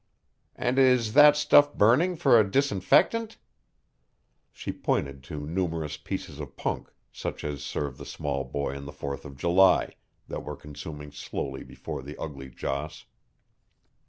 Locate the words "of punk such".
6.39-7.43